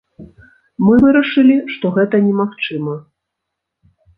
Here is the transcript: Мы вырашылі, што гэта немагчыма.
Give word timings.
Мы 0.85 0.93
вырашылі, 1.03 1.57
што 1.75 1.85
гэта 1.99 2.15
немагчыма. 2.31 2.99